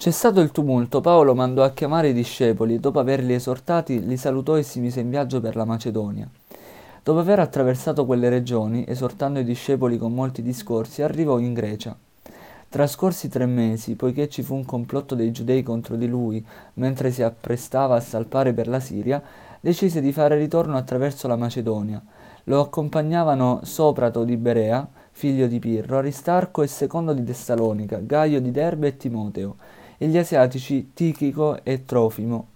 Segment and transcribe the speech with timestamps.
[0.00, 4.56] Cessato il tumulto, Paolo mandò a chiamare i discepoli e dopo averli esortati li salutò
[4.56, 6.26] e si mise in viaggio per la Macedonia.
[7.02, 11.94] Dopo aver attraversato quelle regioni, esortando i discepoli con molti discorsi, arrivò in Grecia.
[12.70, 16.42] Trascorsi tre mesi, poiché ci fu un complotto dei giudei contro di lui,
[16.74, 19.22] mentre si apprestava a salpare per la Siria,
[19.60, 22.02] decise di fare ritorno attraverso la Macedonia.
[22.44, 28.50] Lo accompagnavano Soprato di Berea, figlio di Pirro, Aristarco e secondo di Tessalonica, Gaio di
[28.50, 29.56] Derbe e Timoteo
[30.02, 32.46] e gli asiatici Tichico e Trofimo.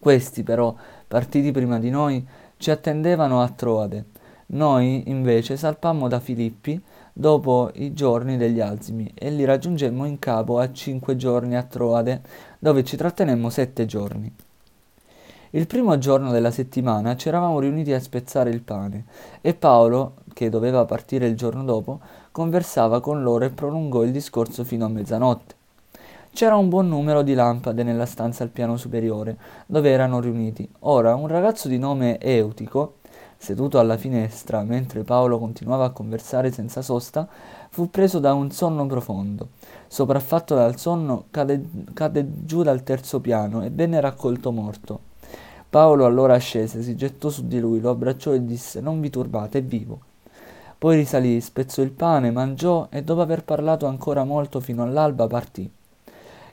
[0.00, 0.74] Questi però,
[1.06, 2.26] partiti prima di noi,
[2.56, 4.04] ci attendevano a Troade.
[4.46, 10.58] Noi, invece, salpammo da Filippi dopo i giorni degli Alzimi e li raggiungemmo in capo
[10.58, 12.20] a cinque giorni a Troade,
[12.58, 14.34] dove ci trattenemmo sette giorni.
[15.50, 19.04] Il primo giorno della settimana ci eravamo riuniti a spezzare il pane
[19.40, 22.00] e Paolo, che doveva partire il giorno dopo,
[22.32, 25.62] conversava con loro e prolungò il discorso fino a mezzanotte.
[26.34, 30.68] C'era un buon numero di lampade nella stanza al piano superiore, dove erano riuniti.
[30.80, 32.94] Ora, un ragazzo di nome Eutico,
[33.36, 37.28] seduto alla finestra mentre Paolo continuava a conversare senza sosta,
[37.70, 39.50] fu preso da un sonno profondo.
[39.86, 45.00] Sopraffatto dal sonno, cade, cade giù dal terzo piano e venne raccolto morto.
[45.70, 49.58] Paolo allora scese, si gettò su di lui, lo abbracciò e disse: Non vi turbate,
[49.58, 50.00] è vivo.
[50.78, 55.70] Poi risalì, spezzò il pane, mangiò e dopo aver parlato ancora molto fino all'alba partì.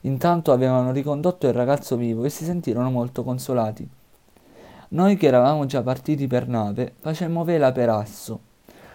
[0.02, 3.88] Intanto avevano ricondotto il ragazzo vivo e si sentirono molto consolati.
[4.90, 8.40] Noi che eravamo già partiti per nave, facemmo vela per Asso,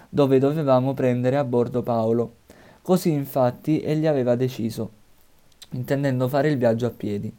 [0.08, 2.34] dove dovevamo prendere a bordo Paolo.
[2.82, 4.90] Così infatti egli aveva deciso,
[5.70, 7.34] intendendo fare il viaggio a piedi.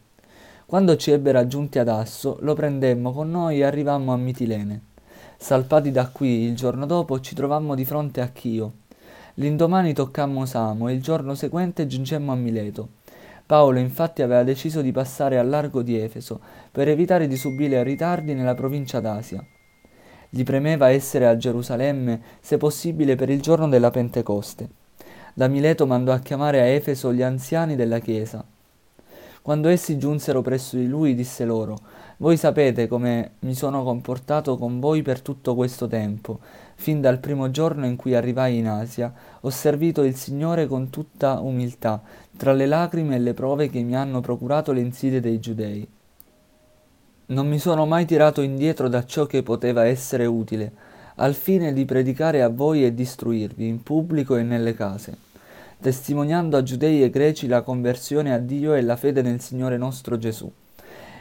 [0.65, 4.81] Quando ci ebbe raggiunti ad Asso, lo prendemmo con noi e arrivammo a Mitilene.
[5.37, 8.71] Salpati da qui, il giorno dopo ci trovammo di fronte a Chio.
[9.35, 12.96] L'indomani toccammo Samo e il giorno seguente giungemmo a Mileto.
[13.47, 18.33] Paolo infatti aveva deciso di passare al largo di Efeso per evitare di subire ritardi
[18.33, 19.41] nella provincia d'Asia.
[20.29, 24.67] Gli premeva essere a Gerusalemme, se possibile, per il giorno della Pentecoste.
[25.33, 28.43] Da Mileto mandò a chiamare a Efeso gli anziani della chiesa.
[29.47, 31.77] Quando essi giunsero presso di lui, disse loro,
[32.17, 36.39] Voi sapete come mi sono comportato con voi per tutto questo tempo,
[36.75, 41.39] fin dal primo giorno in cui arrivai in Asia, ho servito il Signore con tutta
[41.39, 42.01] umiltà,
[42.35, 45.87] tra le lacrime e le prove che mi hanno procurato le insidie dei giudei.
[47.27, 50.73] Non mi sono mai tirato indietro da ciò che poteva essere utile,
[51.15, 55.26] al fine di predicare a voi e distruirvi in pubblico e nelle case
[55.79, 60.17] testimoniando a giudei e greci la conversione a Dio e la fede nel Signore nostro
[60.17, 60.51] Gesù.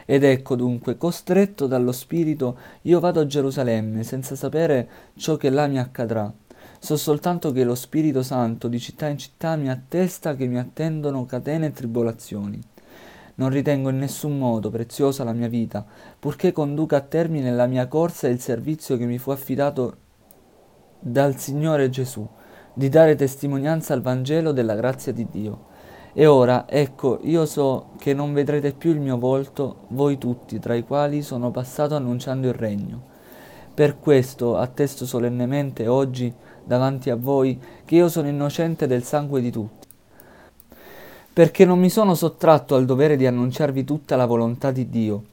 [0.05, 5.67] Ed ecco dunque, costretto dallo Spirito, io vado a Gerusalemme senza sapere ciò che là
[5.67, 6.31] mi accadrà.
[6.79, 11.25] So soltanto che lo Spirito Santo di città in città mi attesta che mi attendono
[11.25, 12.59] catene e tribolazioni.
[13.35, 15.85] Non ritengo in nessun modo preziosa la mia vita,
[16.17, 19.97] purché conduca a termine la mia corsa e il servizio che mi fu affidato
[20.99, 22.27] dal Signore Gesù
[22.77, 25.65] di dare testimonianza al Vangelo della grazia di Dio.
[26.13, 30.75] E ora, ecco, io so che non vedrete più il mio volto, voi tutti, tra
[30.75, 33.01] i quali sono passato annunciando il regno.
[33.73, 36.31] Per questo attesto solennemente oggi
[36.63, 39.87] davanti a voi che io sono innocente del sangue di tutti,
[41.33, 45.23] perché non mi sono sottratto al dovere di annunciarvi tutta la volontà di Dio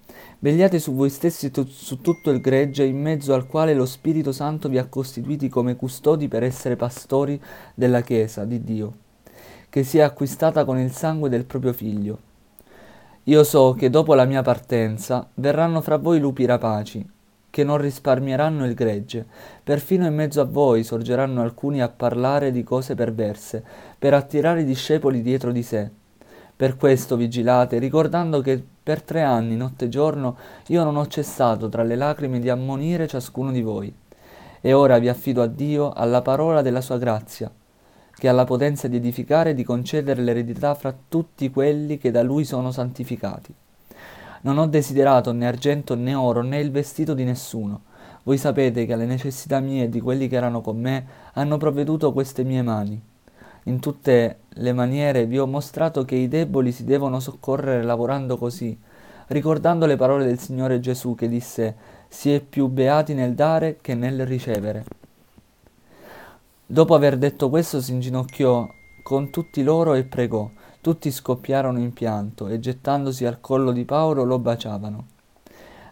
[0.44, 4.31] Vegliate su voi stessi e su tutto il gregge in mezzo al quale lo Spirito
[4.31, 7.41] Santo vi ha costituiti come custodi per essere pastori
[7.72, 8.93] della Chiesa di Dio,
[9.71, 12.19] che si è acquistata con il sangue del proprio Figlio.
[13.22, 17.09] Io so che dopo la mia partenza verranno fra voi lupi rapaci,
[17.49, 19.25] che non risparmieranno il gregge,
[19.65, 23.65] perfino in mezzo a voi sorgeranno alcuni a parlare di cose perverse,
[23.99, 25.91] per attirare i discepoli dietro di sé.
[26.55, 30.37] Per questo vigilate, ricordando che per tre anni, notte e giorno,
[30.67, 33.91] io non ho cessato tra le lacrime di ammonire ciascuno di voi.
[34.61, 37.50] E ora vi affido a Dio, alla parola della sua grazia,
[38.15, 42.23] che ha la potenza di edificare e di concedere l'eredità fra tutti quelli che da
[42.23, 43.55] lui sono santificati.
[44.43, 47.85] Non ho desiderato né argento né oro né il vestito di nessuno.
[48.25, 52.12] Voi sapete che alle necessità mie e di quelli che erano con me hanno provveduto
[52.12, 53.12] queste mie mani
[53.64, 58.78] in tutte le maniere vi ho mostrato che i deboli si devono soccorrere lavorando così,
[59.28, 61.75] ricordando le parole del Signore Gesù che disse
[62.08, 64.84] si è più beati nel dare che nel ricevere.
[66.66, 68.69] Dopo aver detto questo si inginocchiò
[69.02, 70.49] con tutti loro e pregò.
[70.81, 75.06] Tutti scoppiarono in pianto e gettandosi al collo di Paolo lo baciavano.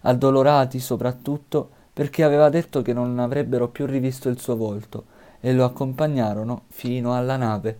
[0.03, 5.12] Addolorati soprattutto perché aveva detto che non avrebbero più rivisto il suo volto
[5.45, 7.79] e lo accompagnarono fino alla nave.